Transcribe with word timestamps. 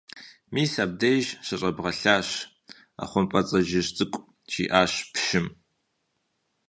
Мис 0.53 0.73
абдежым 0.83 1.39
щыщӀэбгъэлъащ, 1.45 2.29
ХъумпӀэцӀэджыжь 3.09 3.91
цӀыкӀу!– 3.95 4.27
жиӀащ 4.51 4.93
пщым. 5.13 5.47